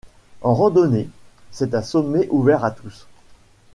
En 0.41 0.55
randonnée, 0.55 1.09
c'est 1.51 1.75
un 1.75 1.83
sommet 1.83 2.27
ouvert 2.31 2.65
à 2.65 2.71
tous. 2.71 3.05